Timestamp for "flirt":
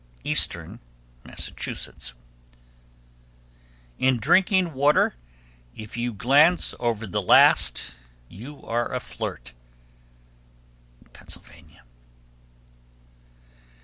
8.99-9.53